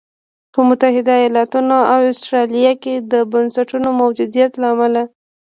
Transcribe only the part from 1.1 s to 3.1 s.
ایالتونو او اسټرالیا کې